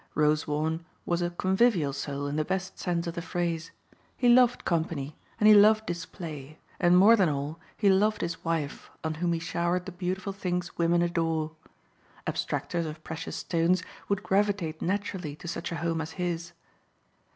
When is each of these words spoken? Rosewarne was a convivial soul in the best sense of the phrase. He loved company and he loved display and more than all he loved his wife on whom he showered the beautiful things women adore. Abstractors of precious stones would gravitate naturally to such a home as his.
Rosewarne 0.15 0.83
was 1.05 1.21
a 1.21 1.29
convivial 1.29 1.93
soul 1.93 2.25
in 2.25 2.35
the 2.35 2.43
best 2.43 2.79
sense 2.79 3.05
of 3.05 3.13
the 3.13 3.21
phrase. 3.21 3.69
He 4.17 4.27
loved 4.29 4.65
company 4.65 5.15
and 5.39 5.47
he 5.47 5.53
loved 5.53 5.85
display 5.85 6.57
and 6.79 6.97
more 6.97 7.15
than 7.15 7.29
all 7.29 7.59
he 7.77 7.87
loved 7.87 8.21
his 8.21 8.43
wife 8.43 8.89
on 9.03 9.13
whom 9.13 9.31
he 9.31 9.37
showered 9.39 9.85
the 9.85 9.91
beautiful 9.91 10.33
things 10.33 10.75
women 10.75 11.03
adore. 11.03 11.51
Abstractors 12.25 12.87
of 12.87 13.03
precious 13.03 13.35
stones 13.35 13.83
would 14.09 14.23
gravitate 14.23 14.81
naturally 14.81 15.35
to 15.35 15.47
such 15.47 15.71
a 15.71 15.75
home 15.75 16.01
as 16.01 16.13
his. 16.13 16.53